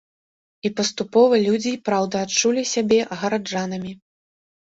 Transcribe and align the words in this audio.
І 0.67 0.69
паступова 0.79 1.35
людзі 1.47 1.69
і 1.75 1.79
праўда 1.89 2.15
адчулі 2.27 2.63
сябе 2.73 2.99
гараджанамі! 3.25 3.93